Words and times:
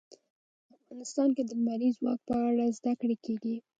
افغانستان 0.77 1.29
کې 1.35 1.43
د 1.45 1.51
لمریز 1.59 1.93
ځواک 1.99 2.19
په 2.27 2.35
اړه 2.47 2.65
زده 2.77 2.93
کړه 2.99 3.15
کېږي. 3.25 3.55